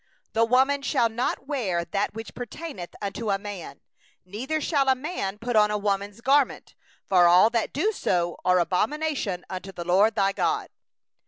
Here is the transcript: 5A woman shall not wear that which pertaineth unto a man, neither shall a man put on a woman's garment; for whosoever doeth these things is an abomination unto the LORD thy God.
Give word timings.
5A 0.33 0.49
woman 0.49 0.81
shall 0.81 1.09
not 1.09 1.45
wear 1.47 1.85
that 1.85 2.15
which 2.15 2.33
pertaineth 2.33 2.95
unto 3.03 3.29
a 3.29 3.37
man, 3.37 3.81
neither 4.25 4.59
shall 4.59 4.89
a 4.89 4.95
man 4.95 5.37
put 5.37 5.55
on 5.55 5.69
a 5.69 5.77
woman's 5.77 6.21
garment; 6.21 6.73
for 7.05 7.29
whosoever 7.29 7.67
doeth 7.67 7.73
these 7.73 7.99
things 7.99 8.29
is 8.29 8.35
an 8.47 8.57
abomination 8.57 9.45
unto 9.47 9.71
the 9.71 9.85
LORD 9.85 10.15
thy 10.15 10.31
God. 10.31 10.69